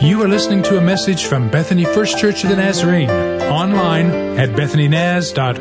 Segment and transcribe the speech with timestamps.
[0.00, 4.50] You are listening to a message from Bethany First Church of the Nazarene, online at
[4.50, 5.58] bethanynaz.org.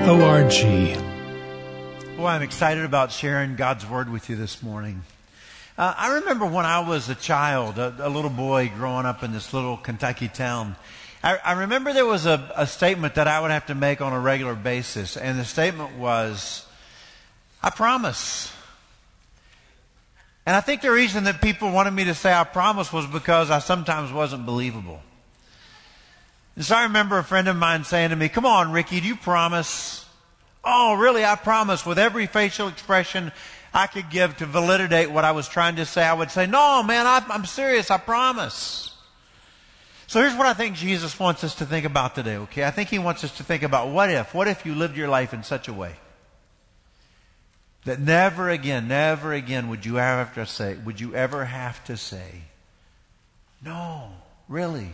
[2.19, 5.01] Well, I'm excited about sharing God's Word with you this morning.
[5.75, 9.33] Uh, I remember when I was a child, a, a, little boy growing up in
[9.33, 10.75] this little Kentucky town.
[11.23, 14.13] I, I remember there was a, a statement that I would have to make on
[14.13, 16.67] a regular basis, and the statement was,
[17.63, 18.53] I promise.
[20.47, 23.51] And I think the reason that people wanted me to say I promise was because
[23.51, 25.01] I sometimes wasn't believable.
[26.55, 29.07] And so I remember a friend of mine saying to me, Come on, Ricky, do
[29.09, 30.05] you promise?
[30.63, 31.25] Oh, really?
[31.25, 31.85] I promise.
[31.85, 33.33] With every facial expression
[33.73, 36.81] I could give to validate what I was trying to say, I would say, No,
[36.81, 37.91] man, I, I'm serious.
[37.91, 38.95] I promise.
[40.07, 42.63] So here's what I think Jesus wants us to think about today, okay?
[42.63, 44.33] I think he wants us to think about what if?
[44.33, 45.97] What if you lived your life in such a way?
[47.87, 51.81] That never again, never again would you ever have to say, would you ever have
[51.85, 52.41] to say,
[53.63, 54.09] no,
[54.49, 54.89] really,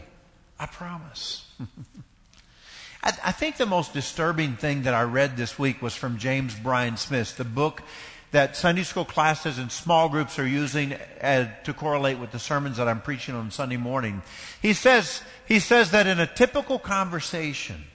[0.60, 1.52] I promise.
[3.04, 6.54] I, I, think the most disturbing thing that I read this week was from James
[6.54, 7.82] Bryan Smith, the book
[8.30, 12.78] that Sunday school classes and small groups are using uh, to correlate with the sermons
[12.78, 14.22] that I'm preaching on Sunday morning.
[14.62, 17.86] He says, he says that in a typical conversation,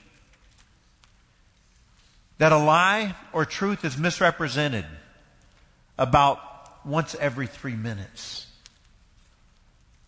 [2.39, 4.85] that a lie or truth is misrepresented
[5.97, 6.39] about
[6.85, 8.47] once every three minutes.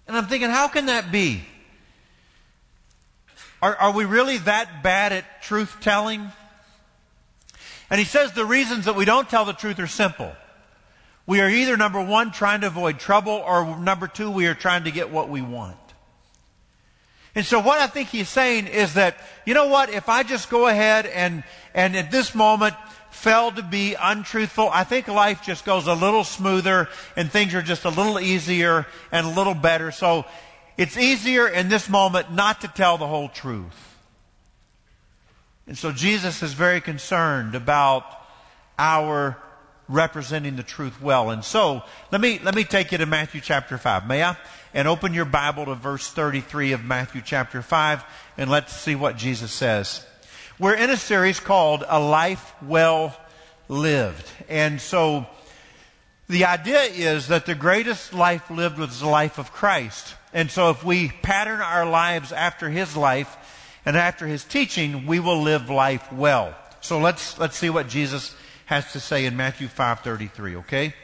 [0.08, 1.44] And I'm thinking, how can that be?
[3.62, 6.32] Are, are we really that bad at truth telling?
[7.90, 10.32] And he says the reasons that we don't tell the truth are simple.
[11.28, 14.86] We are either number one, trying to avoid trouble, or number two, we are trying
[14.86, 15.78] to get what we want.
[17.34, 19.16] And so what I think he's saying is that,
[19.46, 22.76] you know what, if I just go ahead and, and at this moment
[23.10, 27.62] fail to be untruthful, I think life just goes a little smoother and things are
[27.62, 29.92] just a little easier and a little better.
[29.92, 30.26] So
[30.78, 33.98] it's easier in this moment not to tell the whole truth.
[35.68, 38.04] And so Jesus is very concerned about
[38.78, 39.38] our
[39.92, 41.30] representing the truth well.
[41.30, 44.08] And so let me, let me take you to Matthew chapter 5.
[44.08, 44.38] May I?
[44.74, 48.04] and open your Bible to verse 33 of Matthew chapter 5,
[48.38, 50.06] and let's see what Jesus says.
[50.60, 53.16] We're in a series called A Life Well
[53.68, 54.30] Lived.
[54.48, 55.26] And so
[56.30, 60.16] the idea is that the greatest life lived was the life of Christ.
[60.34, 63.36] And so if we pattern our lives after his life
[63.86, 66.56] and after his teaching, we will live life well.
[66.80, 68.36] So let's, let's see what Jesus
[68.72, 70.96] has to say in Matthew 5:33, okay?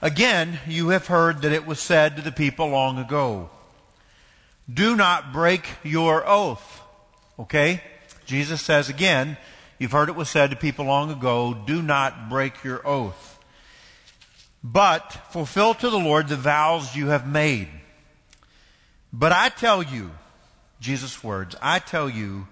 [0.00, 3.48] Again, you have heard that it was said to the people long ago,
[4.68, 6.82] do not break your oath.
[7.38, 7.80] Okay?
[8.26, 9.36] Jesus says again,
[9.78, 13.38] you've heard it was said to people long ago, do not break your oath.
[14.64, 17.68] But fulfill to the Lord the vows you have made.
[19.12, 20.10] But I tell you,
[20.80, 22.48] Jesus' words, I tell you,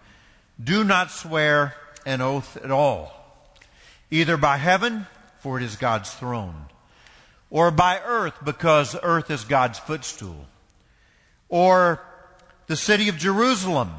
[0.63, 1.75] do not swear
[2.07, 3.20] an oath at all,
[4.11, 5.07] either by heaven,
[5.41, 6.67] for it is God's throne
[7.51, 10.47] or by earth because earth is God's footstool,
[11.49, 12.01] or
[12.69, 13.91] the city of Jerusalem,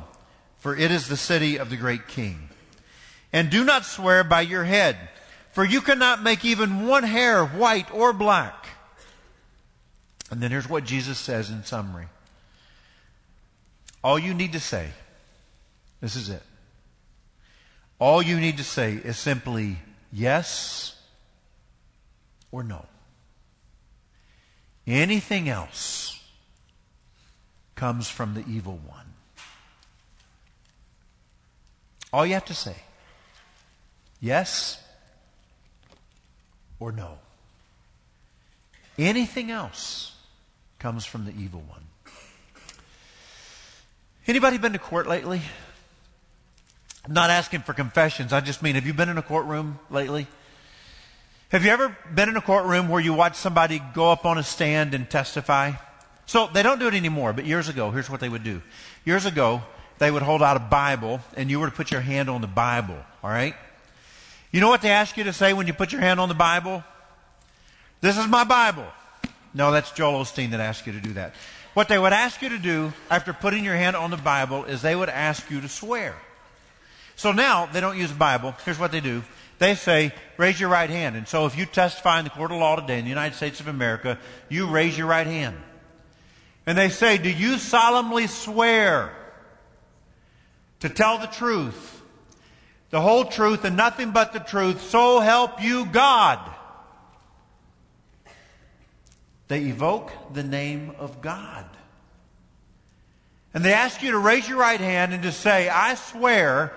[0.59, 2.49] for it is the city of the great king.
[3.33, 4.97] And do not swear by your head,
[5.51, 8.67] for you cannot make even one hair white or black.
[10.29, 12.07] And then here's what Jesus says in summary.
[14.01, 14.87] All you need to say,
[15.99, 16.41] this is it.
[17.99, 19.77] All you need to say is simply
[20.11, 20.95] yes
[22.51, 22.85] or no.
[24.85, 26.19] Anything else
[27.75, 29.05] comes from the evil one.
[32.13, 32.75] All you have to say,
[34.19, 34.83] yes
[36.79, 37.17] or no.
[38.97, 40.13] Anything else
[40.77, 41.83] comes from the evil one.
[44.27, 45.41] Anybody been to court lately?
[47.05, 48.31] I'm not asking for confessions.
[48.31, 50.27] I just mean, have you been in a courtroom lately?
[51.49, 54.43] Have you ever been in a courtroom where you watch somebody go up on a
[54.43, 55.73] stand and testify?
[56.25, 58.61] So they don't do it anymore, but years ago, here's what they would do.
[59.03, 59.61] Years ago,
[59.97, 62.47] they would hold out a Bible and you were to put your hand on the
[62.47, 63.55] Bible, all right?
[64.51, 66.35] You know what they ask you to say when you put your hand on the
[66.35, 66.83] Bible?
[67.99, 68.85] This is my Bible.
[69.53, 71.33] No, that's Joel Osteen that asked you to do that.
[71.73, 74.81] What they would ask you to do after putting your hand on the Bible is
[74.81, 76.15] they would ask you to swear.
[77.21, 78.55] So now they don't use the Bible.
[78.65, 79.21] Here's what they do
[79.59, 81.15] they say, raise your right hand.
[81.15, 83.59] And so if you testify in the court of law today in the United States
[83.59, 84.17] of America,
[84.49, 85.55] you raise your right hand.
[86.65, 89.15] And they say, do you solemnly swear
[90.79, 92.01] to tell the truth,
[92.89, 96.39] the whole truth and nothing but the truth, so help you God?
[99.47, 101.65] They evoke the name of God.
[103.53, 106.73] And they ask you to raise your right hand and to say, I swear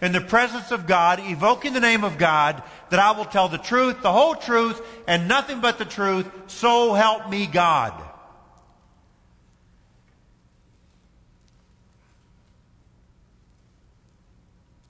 [0.00, 3.58] in the presence of God, evoking the name of God, that I will tell the
[3.58, 7.92] truth, the whole truth, and nothing but the truth, so help me God.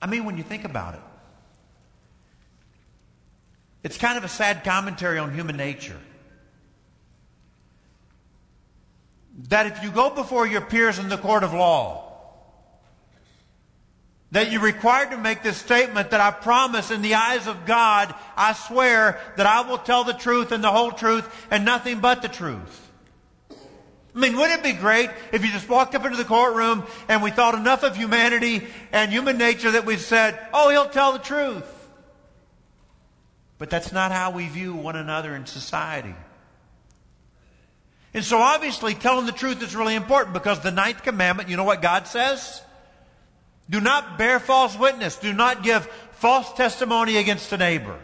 [0.01, 1.01] I mean, when you think about it,
[3.83, 5.99] it's kind of a sad commentary on human nature.
[9.49, 12.10] That if you go before your peers in the court of law,
[14.31, 18.15] that you're required to make this statement that I promise in the eyes of God,
[18.37, 22.21] I swear that I will tell the truth and the whole truth and nothing but
[22.21, 22.89] the truth.
[24.13, 27.21] I mean, wouldn't it be great if you just walked up into the courtroom and
[27.21, 31.19] we thought enough of humanity and human nature that we said, oh, he'll tell the
[31.19, 31.65] truth.
[33.57, 36.15] But that's not how we view one another in society.
[38.13, 41.63] And so obviously telling the truth is really important because the ninth commandment, you know
[41.63, 42.61] what God says?
[43.71, 45.15] Do not bear false witness.
[45.15, 47.97] Do not give false testimony against a neighbor.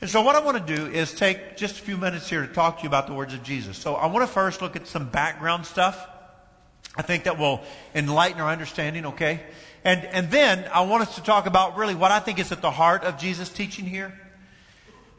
[0.00, 2.52] And so what I want to do is take just a few minutes here to
[2.52, 3.76] talk to you about the words of Jesus.
[3.76, 6.06] So I want to first look at some background stuff.
[6.96, 7.62] I think that will
[7.94, 9.40] enlighten our understanding, okay?
[9.84, 12.60] And, and then I want us to talk about really what I think is at
[12.60, 14.12] the heart of Jesus' teaching here.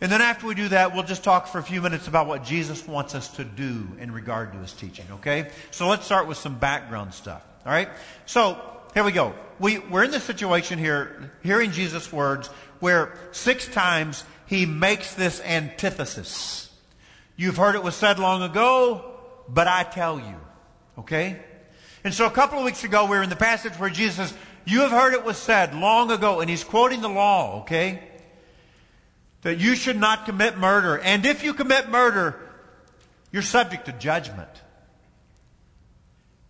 [0.01, 2.45] And then after we do that, we'll just talk for a few minutes about what
[2.45, 5.49] Jesus wants us to do in regard to his teaching, okay?
[5.71, 7.89] So let's start with some background stuff, all right?
[8.25, 8.59] So
[8.93, 9.33] here we go.
[9.59, 12.47] We, we're in this situation here, hearing Jesus' words,
[12.79, 16.73] where six times he makes this antithesis.
[17.35, 20.35] You've heard it was said long ago, but I tell you.
[20.97, 21.39] Okay?
[22.03, 24.33] And so a couple of weeks ago, we were in the passage where Jesus,
[24.65, 28.03] you have heard it was said long ago, and he's quoting the law, okay?
[29.41, 30.97] That you should not commit murder.
[30.97, 32.39] And if you commit murder,
[33.31, 34.49] you're subject to judgment.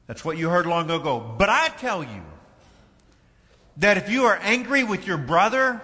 [0.09, 1.19] That's what you heard long ago.
[1.37, 2.23] But I tell you
[3.77, 5.79] that if you are angry with your brother,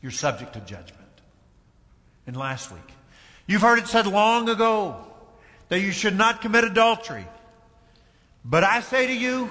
[0.00, 1.02] you're subject to judgment.
[2.28, 2.88] And last week,
[3.48, 5.04] you've heard it said long ago
[5.68, 7.26] that you should not commit adultery.
[8.44, 9.50] But I say to you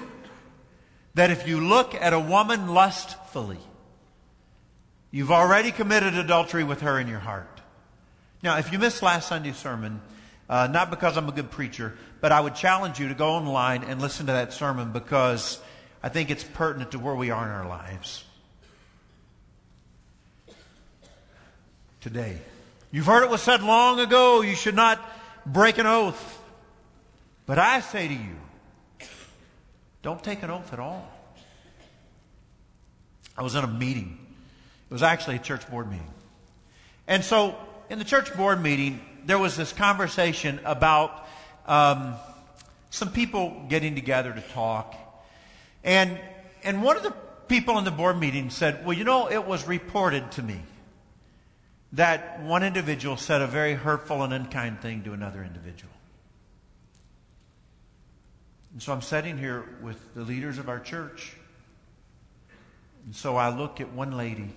[1.12, 3.60] that if you look at a woman lustfully,
[5.10, 7.60] you've already committed adultery with her in your heart.
[8.42, 10.00] Now, if you missed last Sunday's sermon,
[10.48, 13.84] uh, not because I'm a good preacher, but I would challenge you to go online
[13.84, 15.60] and listen to that sermon because
[16.02, 18.24] I think it's pertinent to where we are in our lives.
[22.04, 22.36] today.
[22.90, 25.00] You've heard it was said long ago, you should not
[25.46, 26.38] break an oath.
[27.46, 29.08] But I say to you,
[30.02, 31.10] don't take an oath at all.
[33.38, 34.18] I was in a meeting.
[34.90, 36.12] It was actually a church board meeting.
[37.08, 37.56] And so,
[37.88, 41.26] in the church board meeting, there was this conversation about
[41.66, 42.14] um,
[42.90, 44.94] some people getting together to talk.
[45.82, 46.18] And,
[46.62, 47.12] and one of the
[47.48, 50.60] people in the board meeting said, Well, you know, it was reported to me
[51.92, 55.92] that one individual said a very hurtful and unkind thing to another individual.
[58.72, 61.34] And so I'm sitting here with the leaders of our church.
[63.06, 64.50] And so I look at one lady,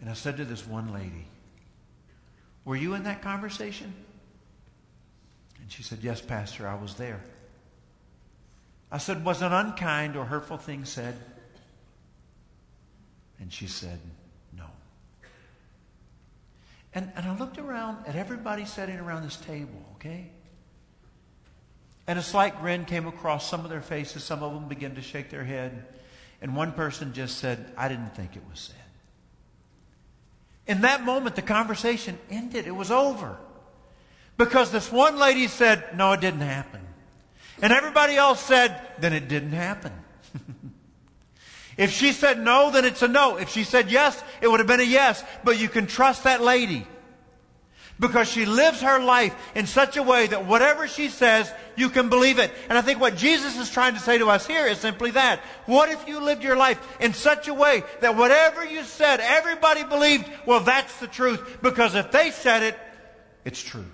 [0.00, 1.26] and I said to this one lady,
[2.66, 3.94] Were you in that conversation?
[5.62, 7.22] And she said, Yes, Pastor, I was there.
[8.90, 11.14] I said, Was an unkind or hurtful thing said?
[13.38, 14.00] And she said,
[14.54, 14.64] No.
[16.92, 20.30] and, and I looked around at everybody sitting around this table, okay?
[22.08, 24.24] And a slight grin came across some of their faces.
[24.24, 25.84] Some of them began to shake their head.
[26.42, 28.85] And one person just said, I didn't think it was said.
[30.66, 32.66] In that moment, the conversation ended.
[32.66, 33.38] It was over.
[34.36, 36.80] Because this one lady said, No, it didn't happen.
[37.62, 39.92] And everybody else said, Then it didn't happen.
[41.76, 43.36] If she said no, then it's a no.
[43.36, 45.22] If she said yes, it would have been a yes.
[45.44, 46.86] But you can trust that lady
[47.98, 52.08] because she lives her life in such a way that whatever she says, you can
[52.08, 52.50] believe it.
[52.68, 55.40] And I think what Jesus is trying to say to us here is simply that.
[55.66, 59.84] What if you lived your life in such a way that whatever you said, everybody
[59.84, 61.58] believed, well, that's the truth.
[61.62, 62.78] Because if they said it,
[63.44, 63.86] it's true.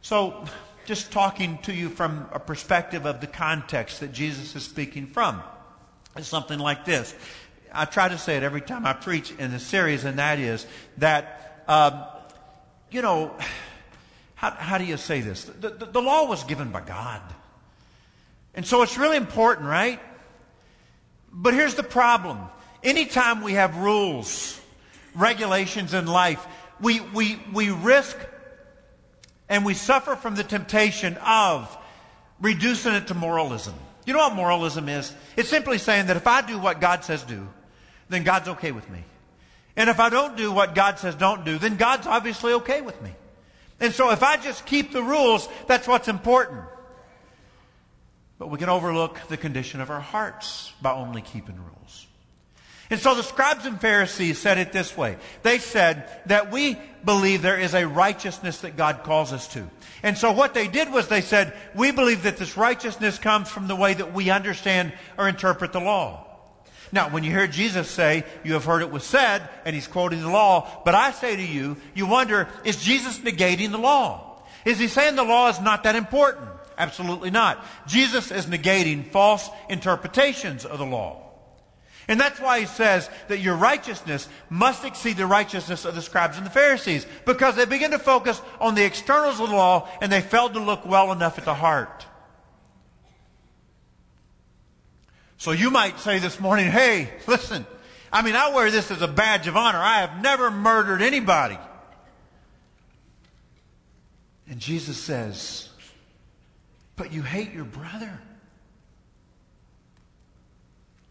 [0.00, 0.44] So,
[0.86, 5.42] just talking to you from a perspective of the context that Jesus is speaking from
[6.16, 7.14] is something like this.
[7.72, 10.66] I try to say it every time I preach in the series, and that is
[10.98, 12.04] that, um,
[12.90, 13.34] you know,
[14.34, 15.44] how, how do you say this?
[15.44, 17.22] The, the, the law was given by God.
[18.54, 20.00] And so it's really important, right?
[21.32, 22.38] But here's the problem.
[22.82, 24.60] Anytime we have rules,
[25.14, 26.46] regulations in life,
[26.80, 28.16] we, we, we risk
[29.48, 31.76] And we suffer from the temptation of
[32.40, 33.74] reducing it to moralism.
[34.04, 35.14] You know what moralism is?
[35.36, 37.48] It's simply saying that if I do what God says do,
[38.08, 39.04] then God's okay with me.
[39.76, 43.00] And if I don't do what God says don't do, then God's obviously okay with
[43.02, 43.12] me.
[43.78, 46.62] And so if I just keep the rules, that's what's important.
[48.38, 52.06] But we can overlook the condition of our hearts by only keeping rules.
[52.88, 55.16] And so the scribes and Pharisees said it this way.
[55.42, 59.68] They said that we believe there is a righteousness that God calls us to.
[60.02, 63.66] And so what they did was they said, we believe that this righteousness comes from
[63.66, 66.25] the way that we understand or interpret the law.
[66.92, 70.20] Now, when you hear Jesus say, you have heard it was said, and he's quoting
[70.20, 74.42] the law, but I say to you, you wonder, is Jesus negating the law?
[74.64, 76.48] Is he saying the law is not that important?
[76.78, 77.64] Absolutely not.
[77.86, 81.22] Jesus is negating false interpretations of the law.
[82.08, 86.36] And that's why he says that your righteousness must exceed the righteousness of the scribes
[86.36, 90.12] and the Pharisees, because they begin to focus on the externals of the law and
[90.12, 92.06] they failed to look well enough at the heart.
[95.38, 97.66] So you might say this morning, hey, listen,
[98.12, 99.78] I mean, I wear this as a badge of honor.
[99.78, 101.58] I have never murdered anybody.
[104.48, 105.68] And Jesus says,
[106.94, 108.18] but you hate your brother.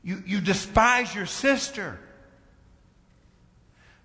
[0.04, 2.00] You, you despise your sister.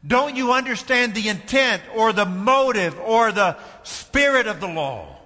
[0.06, 5.19] Don't you understand the intent or the motive or the spirit of the law?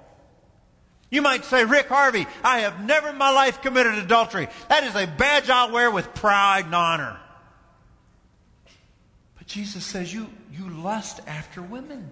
[1.14, 4.49] You might say, Rick Harvey, I have never in my life committed adultery.
[4.68, 7.16] That is a badge I'll wear with pride and honor.
[9.38, 12.11] But Jesus says you, you lust after women.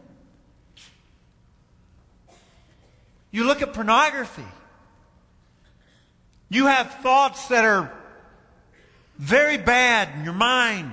[3.33, 4.47] You look at pornography.
[6.49, 7.93] You have thoughts that are
[9.19, 10.93] very bad in your mind.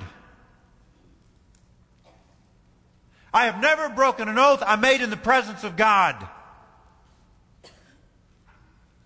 [3.31, 6.27] I have never broken an oath I made in the presence of God.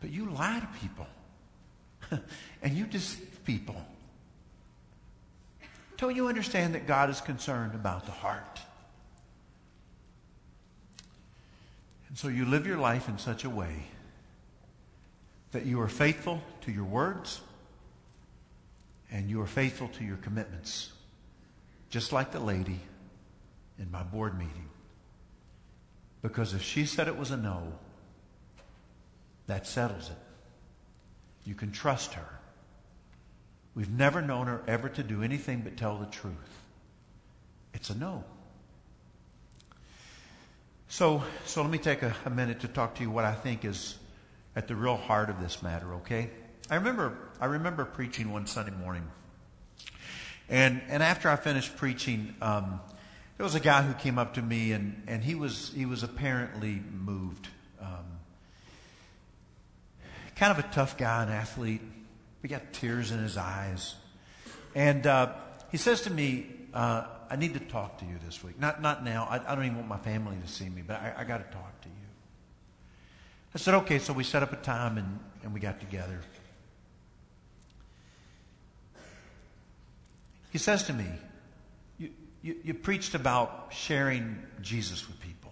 [0.03, 1.07] But you lie to people.
[2.61, 3.75] and you deceive people.
[5.97, 8.59] Don't you understand that God is concerned about the heart?
[12.09, 13.85] And so you live your life in such a way
[15.51, 17.41] that you are faithful to your words
[19.11, 20.91] and you are faithful to your commitments,
[21.89, 22.79] just like the lady
[23.79, 24.69] in my board meeting.
[26.21, 27.73] Because if she said it was a no,
[29.47, 30.17] that settles it.
[31.45, 32.27] You can trust her.
[33.75, 36.35] We've never known her ever to do anything but tell the truth.
[37.73, 38.23] It's a no.
[40.87, 43.65] So, so let me take a, a minute to talk to you what I think
[43.65, 43.97] is
[44.55, 46.29] at the real heart of this matter, okay?
[46.69, 49.09] I remember, I remember preaching one Sunday morning.
[50.49, 52.79] And, and after I finished preaching, um,
[53.37, 56.03] there was a guy who came up to me and, and he was, he was
[56.03, 57.47] apparently moved.
[60.35, 61.81] Kind of a tough guy, an athlete.
[62.41, 63.95] He got tears in his eyes.
[64.75, 65.33] And uh,
[65.71, 68.59] he says to me, uh, I need to talk to you this week.
[68.59, 69.27] Not, not now.
[69.29, 71.55] I, I don't even want my family to see me, but I, I got to
[71.55, 71.95] talk to you.
[73.55, 73.99] I said, okay.
[73.99, 76.19] So we set up a time and, and we got together.
[80.51, 81.07] He says to me,
[81.97, 82.09] you,
[82.43, 85.42] you, you preached about sharing Jesus with people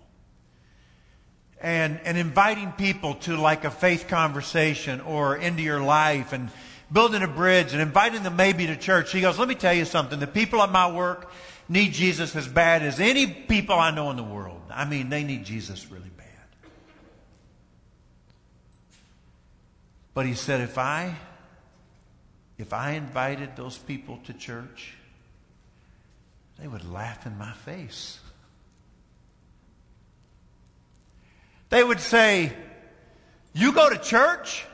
[1.62, 6.50] and, and inviting people to like a faith conversation or into your life and
[6.92, 9.12] building a bridge and inviting them maybe to church.
[9.12, 10.20] He goes, let me tell you something.
[10.20, 11.32] The people at my work
[11.70, 14.62] need Jesus as bad as any people I know in the world.
[14.70, 16.28] I mean, they need Jesus really bad.
[20.14, 21.16] But he said, if I,
[22.58, 24.96] if I invited those people to church,
[26.60, 28.20] they would laugh in my face.
[31.72, 32.52] They would say,
[33.54, 34.66] You go to church?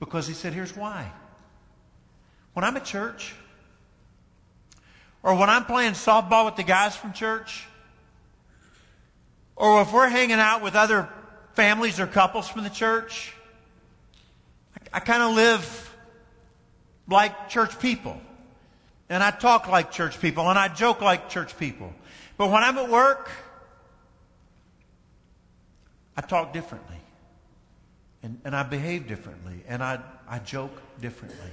[0.00, 1.12] Because he said, Here's why.
[2.54, 3.34] When I'm at church,
[5.22, 7.66] or when I'm playing softball with the guys from church,
[9.54, 11.08] or if we're hanging out with other
[11.52, 13.34] families or couples from the church,
[14.76, 15.94] I, I kind of live
[17.06, 18.18] like church people.
[19.10, 21.92] And I talk like church people, and I joke like church people.
[22.38, 23.30] But when I'm at work,
[26.18, 26.96] I talk differently.
[28.24, 29.62] And, and I behave differently.
[29.68, 31.50] And I, I joke differently.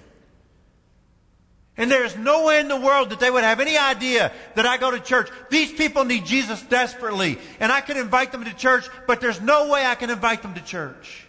[1.78, 4.78] And there's no way in the world that they would have any idea that I
[4.78, 5.30] go to church.
[5.52, 7.38] These people need Jesus desperately.
[7.60, 10.56] And I can invite them to church, but there's no way I can invite them
[10.56, 11.28] to church.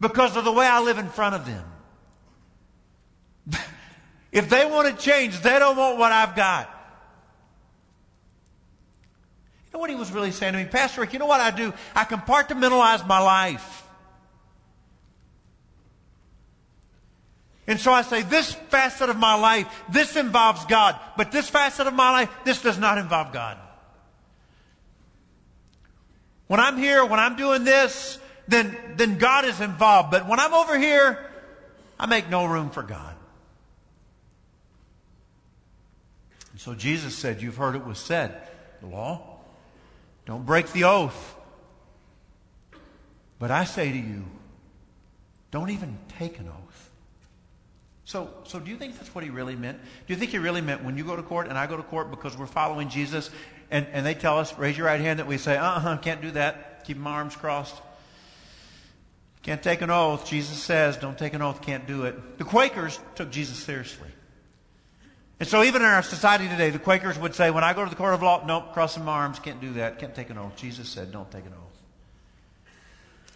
[0.00, 1.64] Because of the way I live in front of them.
[4.32, 6.68] if they want to change, they don't want what I've got.
[9.74, 10.66] Know what he was really saying to me?
[10.66, 11.74] Pastor Rick, you know what I do?
[11.96, 13.82] I compartmentalize my life.
[17.66, 20.98] And so I say, this facet of my life, this involves God.
[21.16, 23.58] But this facet of my life, this does not involve God.
[26.46, 30.10] When I'm here, when I'm doing this, then, then God is involved.
[30.10, 31.26] But when I'm over here,
[31.98, 33.16] I make no room for God.
[36.52, 38.46] And so Jesus said, You've heard it was said,
[38.80, 39.33] the law,
[40.26, 41.36] don't break the oath.
[43.38, 44.24] But I say to you,
[45.50, 46.90] don't even take an oath.
[48.06, 49.80] So, so do you think that's what he really meant?
[50.06, 51.82] Do you think he really meant when you go to court and I go to
[51.82, 53.30] court because we're following Jesus
[53.70, 56.20] and, and they tell us, raise your right hand, that we say, uh huh, can't
[56.20, 56.84] do that.
[56.84, 57.74] Keep my arms crossed.
[59.42, 60.26] Can't take an oath.
[60.26, 62.38] Jesus says, don't take an oath, can't do it.
[62.38, 64.08] The Quakers took Jesus seriously.
[65.44, 67.90] And so even in our society today, the Quakers would say, when I go to
[67.90, 70.56] the court of law, nope, crossing my arms, can't do that, can't take an oath.
[70.56, 71.52] Jesus said, don't take an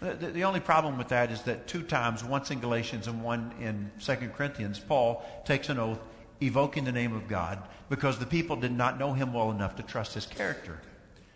[0.00, 0.18] oath.
[0.18, 3.52] The, the, only problem with that is that two times, once in Galatians and one
[3.60, 5.98] in 2 Corinthians, Paul takes an oath
[6.40, 9.82] evoking the name of God because the people did not know him well enough to
[9.82, 10.80] trust his character.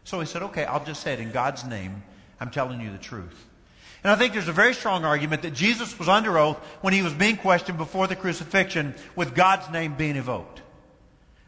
[0.05, 2.03] So he said, okay, I'll just say it in God's name.
[2.41, 3.45] I'm telling you the truth.
[4.03, 7.03] And I think there's a very strong argument that Jesus was under oath when he
[7.03, 10.62] was being questioned before the crucifixion with God's name being evoked.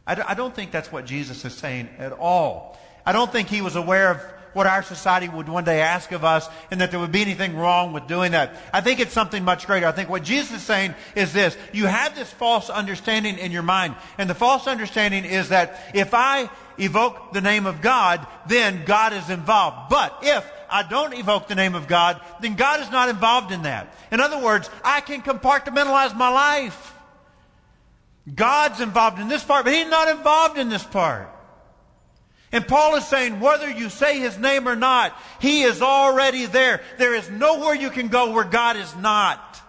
[0.07, 2.79] I don't think that's what Jesus is saying at all.
[3.07, 4.21] I don't think he was aware of
[4.55, 7.57] what our society would one day ask of us and that there would be anything
[7.57, 8.55] wrong with doing that.
[8.73, 9.87] I think it's something much greater.
[9.87, 11.57] I think what Jesus is saying is this.
[11.73, 13.97] You have this false understanding in your mind.
[14.17, 19.13] And the false understanding is that if I evoke the name of God, then God
[19.13, 19.91] is involved.
[19.91, 23.63] But if I don't evoke the name of God, then God is not involved in
[23.63, 23.93] that.
[24.13, 26.94] In other words, I can compartmentalize my life.
[28.33, 31.31] God's involved in this part, but He's not involved in this part.
[32.55, 36.83] And Paul is saying, whether you say his name or not, he is already there.
[36.99, 39.61] There is nowhere you can go where God is not.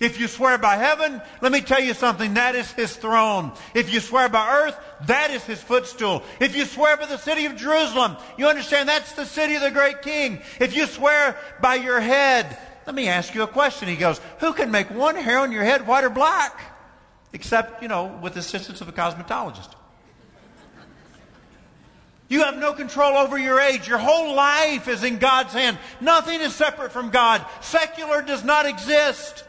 [0.00, 3.52] If you swear by heaven, let me tell you something, that is his throne.
[3.72, 6.24] If you swear by earth, that is his footstool.
[6.40, 9.70] If you swear by the city of Jerusalem, you understand that's the city of the
[9.70, 10.42] great king.
[10.58, 13.88] If you swear by your head, let me ask you a question.
[13.88, 16.60] He goes, who can make one hair on your head white or black?
[17.32, 19.70] Except, you know, with the assistance of a cosmetologist.
[22.28, 23.86] You have no control over your age.
[23.86, 25.78] Your whole life is in God's hand.
[26.00, 27.44] Nothing is separate from God.
[27.60, 29.44] Secular does not exist.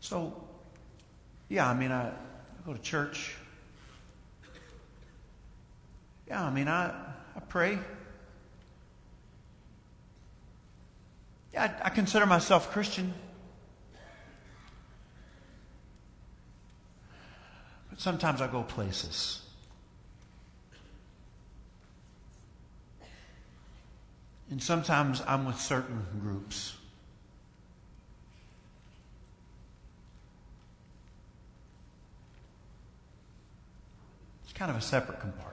[0.00, 0.34] So,
[1.48, 2.10] yeah, I mean, I,
[2.66, 3.36] go to church.
[6.30, 6.94] Yeah, I mean, I,
[7.34, 7.76] I pray.
[11.52, 13.12] Yeah, I, I consider myself Christian.
[17.90, 19.42] But sometimes I go places.
[24.52, 26.76] And sometimes I'm with certain groups.
[34.44, 35.49] It's kind of a separate compartment.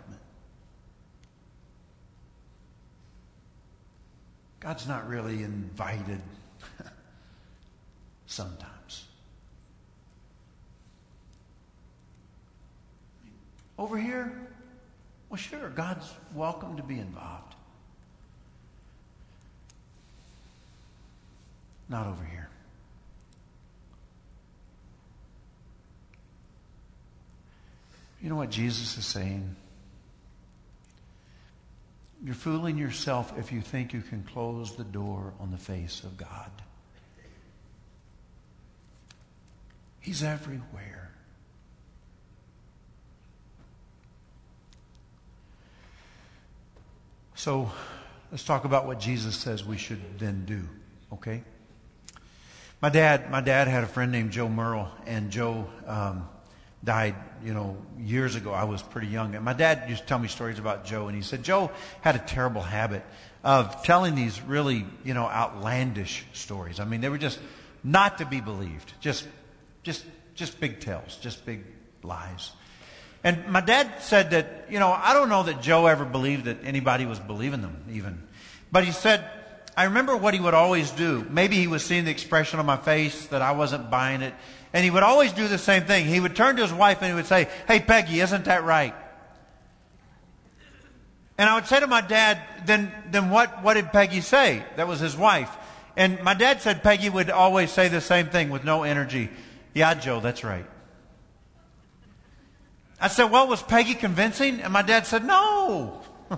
[4.59, 6.21] God's not really invited
[8.25, 9.05] sometimes.
[13.77, 14.33] Over here,
[15.29, 17.53] well, sure, God's welcome to be involved.
[21.89, 22.49] Not over here.
[28.21, 29.55] You know what Jesus is saying?
[32.23, 36.17] You're fooling yourself if you think you can close the door on the face of
[36.17, 36.51] God.
[39.99, 41.11] He's everywhere.
[47.35, 47.71] So
[48.31, 50.67] let's talk about what Jesus says we should then do,
[51.13, 51.43] okay?
[52.81, 56.27] My dad, my dad had a friend named Joe Merle, and Joe um,
[56.83, 58.51] died, you know, years ago.
[58.51, 61.15] I was pretty young, and my dad used to tell me stories about Joe, and
[61.15, 63.03] he said Joe had a terrible habit
[63.43, 66.79] of telling these really, you know, outlandish stories.
[66.79, 67.39] I mean, they were just
[67.83, 69.27] not to be believed, just,
[69.83, 71.63] just, just big tales, just big
[72.03, 72.51] lies.
[73.23, 76.63] And my dad said that, you know, I don't know that Joe ever believed that
[76.63, 78.23] anybody was believing them even.
[78.71, 79.29] But he said,
[79.75, 81.25] I remember what he would always do.
[81.29, 84.33] Maybe he was seeing the expression on my face that I wasn't buying it.
[84.73, 86.05] And he would always do the same thing.
[86.05, 88.93] He would turn to his wife and he would say, Hey, Peggy, isn't that right?
[91.37, 94.63] And I would say to my dad, then, then what, what did Peggy say?
[94.75, 95.55] That was his wife.
[95.95, 99.29] And my dad said Peggy would always say the same thing with no energy.
[99.73, 100.65] Yeah, Joe, that's right.
[102.99, 104.61] I said, Well, was Peggy convincing?
[104.61, 106.01] And my dad said, No.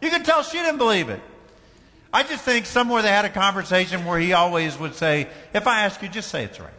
[0.00, 1.20] you could tell she didn't believe it.
[2.12, 5.82] I just think somewhere they had a conversation where he always would say, If I
[5.82, 6.70] ask you, just say it's right.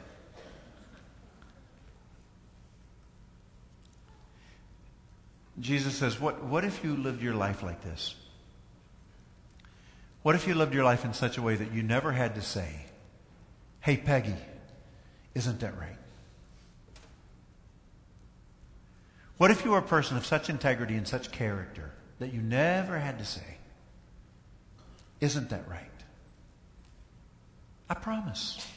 [5.59, 8.15] Jesus says, what, what if you lived your life like this?
[10.27, 12.41] What if you lived your life in such a way that you never had to
[12.41, 12.85] say,
[13.79, 14.35] Hey, Peggy,
[15.33, 15.95] isn't that right?
[19.37, 22.99] What if you were a person of such integrity and such character that you never
[22.99, 23.57] had to say,
[25.21, 25.85] Isn't that right?
[27.89, 28.67] I promise.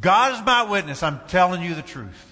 [0.00, 1.02] God is my witness.
[1.02, 2.29] I'm telling you the truth.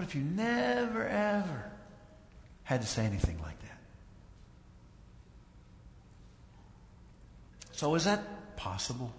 [0.00, 1.70] What if you never, ever
[2.62, 3.78] had to say anything like that?
[7.72, 9.12] So, is that possible?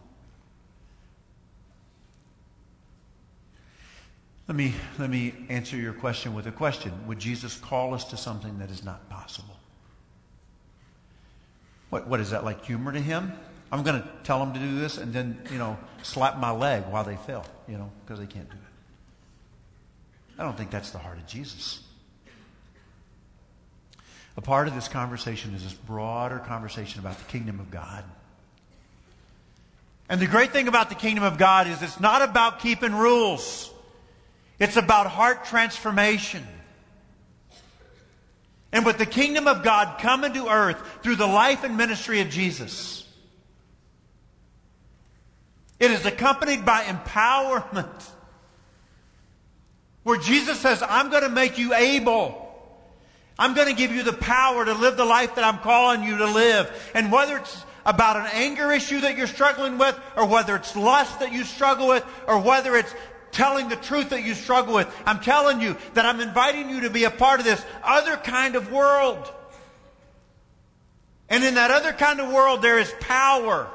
[4.47, 6.91] Let me, let me answer your question with a question.
[7.05, 9.59] Would Jesus call us to something that is not possible?
[11.91, 13.33] What, what is that like humor to him?
[13.71, 16.85] I'm going to tell them to do this and then, you know, slap my leg
[16.89, 18.70] while they fail, you know, because they can't do it.
[20.41, 21.83] I don't think that's the heart of Jesus.
[24.35, 28.03] A part of this conversation is this broader conversation about the kingdom of God.
[30.09, 33.71] And the great thing about the kingdom of God is it's not about keeping rules.
[34.57, 36.43] It's about heart transformation.
[38.71, 42.29] And with the kingdom of God coming to earth through the life and ministry of
[42.29, 43.07] Jesus,
[45.79, 48.07] it is accompanied by empowerment.
[50.03, 52.49] Where Jesus says, I'm going to make you able.
[53.37, 56.17] I'm going to give you the power to live the life that I'm calling you
[56.17, 56.91] to live.
[56.93, 61.19] And whether it's about an anger issue that you're struggling with, or whether it's lust
[61.19, 62.93] that you struggle with, or whether it's
[63.31, 64.93] telling the truth that you struggle with.
[65.05, 68.55] I'm telling you that I'm inviting you to be a part of this other kind
[68.55, 69.31] of world.
[71.29, 73.69] And in that other kind of world, there is power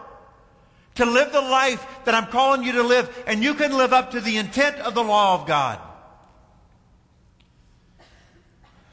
[0.97, 4.13] to live the life that I'm calling you to live, and you can live up
[4.13, 5.81] to the intent of the law of God.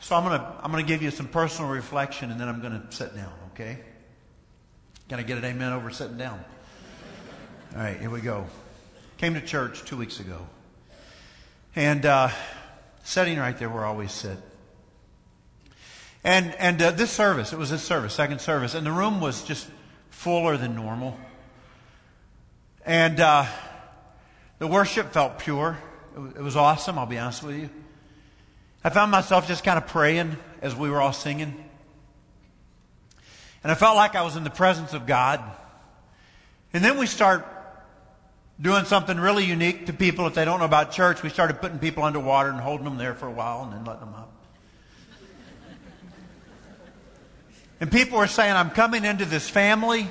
[0.03, 2.59] So I'm going to I'm going to give you some personal reflection, and then I'm
[2.59, 3.79] going to sit down, okay?
[5.07, 6.43] Can I get an amen over sitting down?
[7.73, 8.45] All right, here we go.
[9.17, 10.45] Came to church two weeks ago.
[11.73, 12.31] And uh,
[13.05, 14.37] sitting right there where I always sit.
[16.21, 19.41] And, and uh, this service, it was this service, second service, and the room was
[19.45, 19.69] just
[20.09, 21.17] fuller than normal.
[22.85, 23.45] And uh,
[24.59, 25.77] the worship felt pure.
[26.35, 27.69] It was awesome, I'll be honest with you.
[28.83, 31.63] I found myself just kind of praying as we were all singing.
[33.63, 35.41] And I felt like I was in the presence of God.
[36.73, 37.47] And then we start
[38.59, 41.23] doing something really unique to people if they don't know about church.
[41.23, 44.01] We started putting people underwater and holding them there for a while and then letting
[44.01, 44.29] them up.
[47.79, 50.07] And people were saying, I'm coming into this family.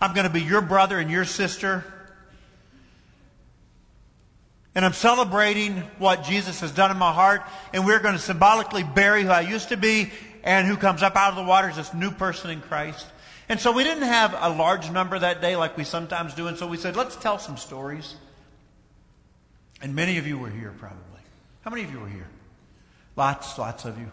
[0.00, 1.84] I'm going to be your brother and your sister.
[4.74, 7.42] And I'm celebrating what Jesus has done in my heart.
[7.72, 10.10] And we're going to symbolically bury who I used to be
[10.42, 13.06] and who comes up out of the water is this new person in Christ.
[13.48, 16.48] And so we didn't have a large number that day like we sometimes do.
[16.48, 18.16] And so we said, let's tell some stories.
[19.80, 21.00] And many of you were here probably.
[21.62, 22.28] How many of you were here?
[23.16, 24.10] Lots, lots of you.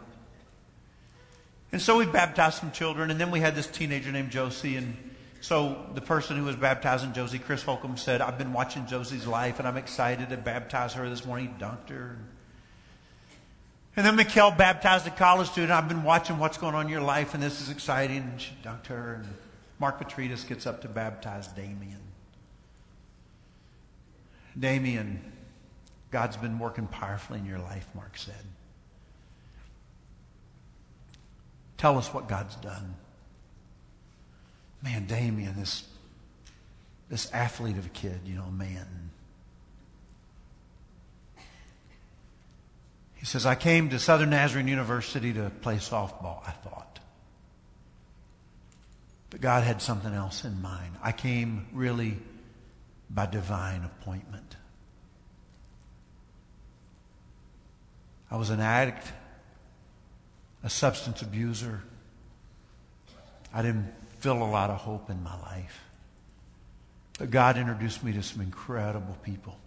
[1.72, 3.10] And so we baptized some children.
[3.10, 4.76] And then we had this teenager named Josie.
[4.76, 4.96] And
[5.42, 9.58] so the person who was baptizing Josie, Chris Holcomb, said, I've been watching Josie's life
[9.58, 11.54] and I'm excited to baptize her this morning.
[11.58, 12.18] He dunked her.
[13.96, 15.72] And then Mikkel baptized a college student.
[15.72, 18.18] I've been watching what's going on in your life, and this is exciting.
[18.18, 19.16] And she dunked her.
[19.16, 19.28] And
[19.80, 22.00] Mark Petridis gets up to baptize Damien.
[24.58, 25.20] Damien,
[26.10, 28.46] God's been working powerfully in your life, Mark said.
[31.78, 32.96] Tell us what God's done.
[34.84, 35.84] Man, Damien, this,
[37.10, 39.12] this athlete of a kid, you know, man.
[43.16, 47.00] He says, I came to Southern Nazarene University to play softball, I thought.
[49.30, 50.96] But God had something else in mind.
[51.04, 52.18] I came really
[53.12, 54.56] by divine appointment.
[58.32, 59.06] I was an addict,
[60.64, 61.82] a substance abuser.
[63.54, 65.82] I didn't feel a lot of hope in my life.
[67.20, 69.58] But God introduced me to some incredible people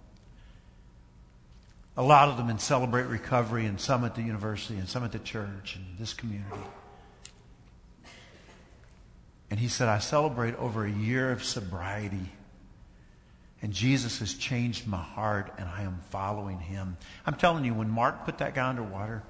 [1.97, 5.13] a lot of them in Celebrate Recovery and some at the university and some at
[5.13, 6.61] the church and this community.
[9.51, 12.33] And he said, I celebrate over a year of sobriety.
[13.63, 16.97] And Jesus has changed my heart, and I am following him.
[17.25, 19.23] I'm telling you, when Mark put that guy underwater,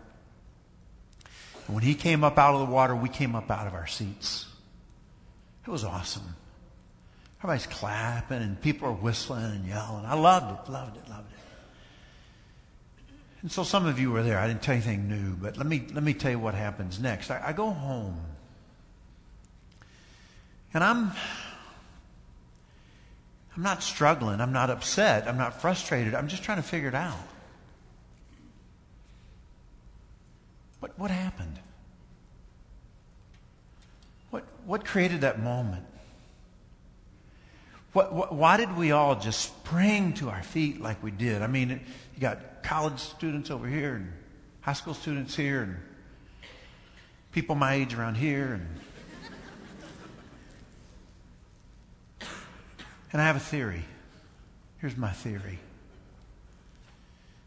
[1.66, 4.46] when he came up out of the water, we came up out of our seats.
[5.66, 6.36] It was awesome.
[7.38, 10.04] Everybody's clapping, and people are whistling and yelling.
[10.04, 11.38] I loved it, loved it, loved it.
[13.42, 14.38] And so some of you were there.
[14.38, 16.98] I didn't tell you anything new, but let me, let me tell you what happens
[16.98, 17.30] next.
[17.30, 18.18] I, I go home.
[20.72, 21.12] And I'm
[23.56, 24.40] I'm not struggling.
[24.40, 25.28] I'm not upset.
[25.28, 26.14] I'm not frustrated.
[26.14, 27.16] I'm just trying to figure it out.
[30.80, 31.60] What, what happened?
[34.64, 35.84] What, created that moment?
[37.92, 41.42] What, what, why did we all just spring to our feet like we did?
[41.42, 44.12] I mean, you got college students over here and
[44.62, 45.76] high school students here and
[47.32, 48.66] people my age around here and
[53.14, 53.84] And I have a theory.
[54.78, 55.60] Here's my theory.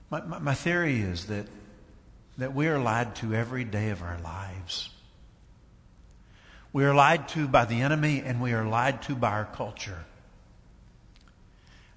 [0.10, 1.46] My, my, my, theory is that,
[2.38, 4.92] that we are lied to every day of our lives.
[6.74, 10.06] We are lied to by the enemy and we are lied to by our culture.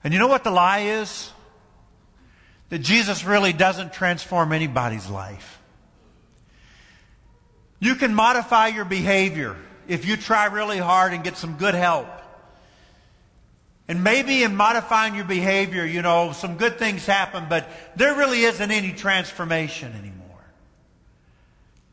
[0.02, 1.30] And you know what the lie is?
[2.70, 5.60] That Jesus really doesn't transform anybody's life.
[7.80, 9.56] You can modify your behavior
[9.88, 12.06] if you try really hard and get some good help.
[13.88, 18.44] And maybe in modifying your behavior, you know, some good things happen, but there really
[18.44, 20.19] isn't any transformation anymore.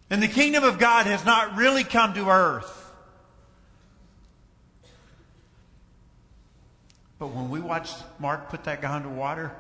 [0.09, 2.91] And the kingdom of God has not really come to earth.
[7.19, 9.55] But when we watched Mark put that guy underwater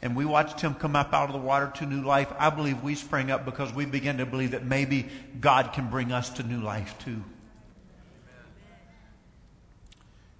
[0.00, 2.82] and we watched him come up out of the water to new life, I believe
[2.82, 5.08] we sprang up because we began to believe that maybe
[5.40, 7.22] God can bring us to new life too.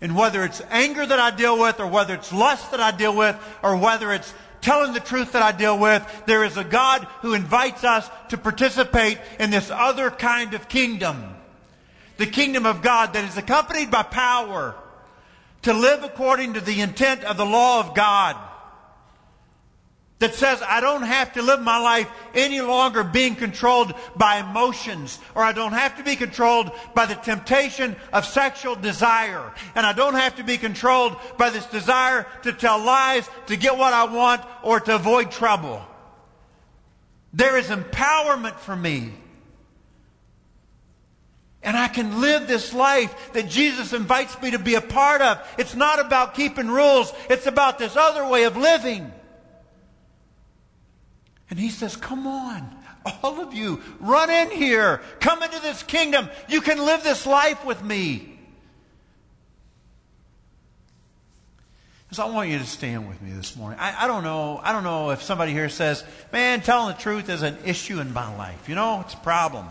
[0.00, 3.14] And whether it's anger that I deal with, or whether it's lust that I deal
[3.14, 7.06] with, or whether it's telling the truth that I deal with, there is a God
[7.22, 11.34] who invites us to participate in this other kind of kingdom.
[12.16, 14.74] The kingdom of God that is accompanied by power
[15.62, 18.36] to live according to the intent of the law of God
[20.20, 25.18] that says I don't have to live my life any longer being controlled by emotions,
[25.34, 29.92] or I don't have to be controlled by the temptation of sexual desire, and I
[29.92, 34.04] don't have to be controlled by this desire to tell lies to get what I
[34.04, 35.82] want or to avoid trouble.
[37.32, 39.12] There is empowerment for me.
[41.62, 45.46] And I can live this life that Jesus invites me to be a part of.
[45.58, 47.12] It's not about keeping rules.
[47.28, 49.12] It's about this other way of living.
[51.50, 52.74] And he says, Come on,
[53.22, 55.02] all of you, run in here.
[55.18, 56.28] Come into this kingdom.
[56.48, 58.38] You can live this life with me.
[62.12, 63.78] So I want you to stand with me this morning.
[63.80, 64.60] I, I, don't know.
[64.64, 68.12] I don't know if somebody here says, "Man, telling the truth is an issue in
[68.12, 69.68] my life." You know, it's a problem.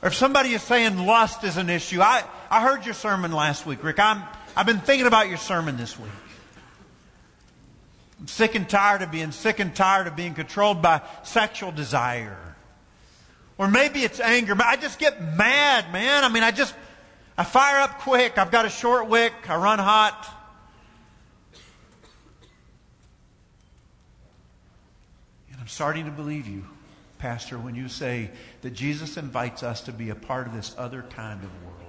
[0.00, 3.66] Or if somebody is saying lust is an issue, I, I heard your sermon last
[3.66, 3.98] week, Rick.
[3.98, 4.22] I'm,
[4.56, 6.10] I've been thinking about your sermon this week.
[8.18, 12.36] I'm sick and tired of being sick and tired of being controlled by sexual desire.
[13.58, 14.54] Or maybe it's anger.
[14.54, 16.24] But I just get mad, man.
[16.24, 16.74] I mean, I just,
[17.36, 18.38] I fire up quick.
[18.38, 19.32] I've got a short wick.
[19.48, 20.34] I run hot.
[25.52, 26.64] And I'm starting to believe you,
[27.18, 28.30] Pastor, when you say
[28.62, 31.87] that Jesus invites us to be a part of this other kind of world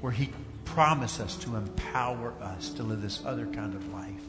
[0.00, 0.30] where He
[0.64, 4.22] promised us to empower us to live this other kind of life.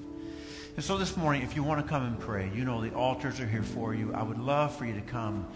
[0.75, 3.39] And so this morning, if you want to come and pray, you know the altars
[3.39, 4.13] are here for you.
[4.13, 5.47] I would love for you to come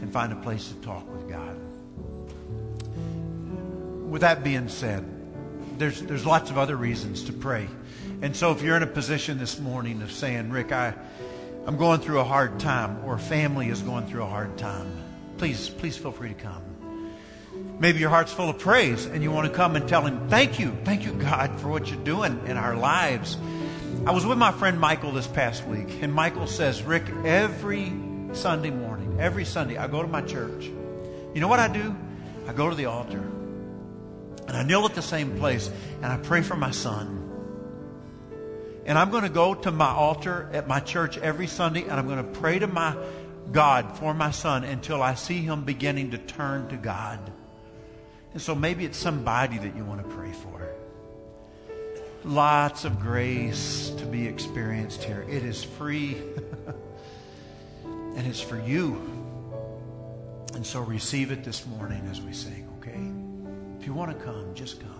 [0.00, 1.56] and find a place to talk with God.
[4.10, 5.08] With that being said,
[5.78, 7.68] there's, there's lots of other reasons to pray.
[8.20, 10.94] And so if you're in a position this morning of saying, Rick, I,
[11.66, 14.90] I'm going through a hard time, or family is going through a hard time,
[15.38, 16.62] please, please feel free to come.
[17.78, 20.58] Maybe your heart's full of praise and you want to come and tell him, Thank
[20.58, 20.76] you.
[20.84, 23.36] Thank you, God, for what you're doing in our lives.
[24.06, 27.92] I was with my friend Michael this past week, and Michael says, Rick, every
[28.32, 30.64] Sunday morning, every Sunday, I go to my church.
[30.64, 31.96] You know what I do?
[32.46, 33.24] I go to the altar
[34.46, 35.70] and I kneel at the same place
[36.02, 37.20] and I pray for my son.
[38.86, 42.06] And I'm going to go to my altar at my church every Sunday and I'm
[42.06, 42.96] going to pray to my
[43.50, 47.32] God for my son until I see him beginning to turn to God.
[48.34, 50.68] And so maybe it's somebody that you want to pray for.
[52.24, 55.24] Lots of grace to be experienced here.
[55.28, 56.16] It is free
[57.84, 59.00] and it's for you.
[60.54, 62.98] And so receive it this morning as we sing, okay?
[63.80, 64.90] If you want to come, just come.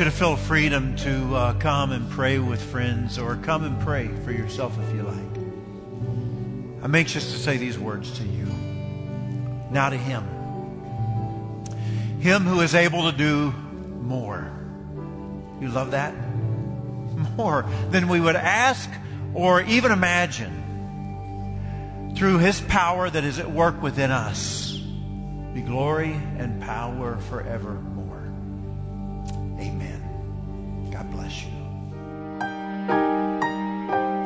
[0.00, 4.08] You to feel freedom to uh, come and pray with friends or come and pray
[4.24, 5.36] for yourself if you like.
[6.82, 8.46] I'm anxious to say these words to you.
[9.70, 10.24] Now to Him.
[12.18, 13.52] Him who is able to do
[14.00, 14.50] more.
[15.60, 16.14] You love that?
[17.36, 18.88] More than we would ask
[19.34, 22.14] or even imagine.
[22.16, 24.72] Through His power that is at work within us,
[25.52, 27.89] be glory and power forevermore.